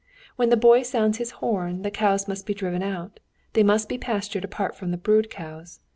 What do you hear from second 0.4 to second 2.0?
the boy sounds his horn the